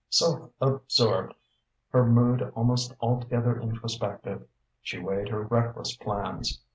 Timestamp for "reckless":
5.43-5.95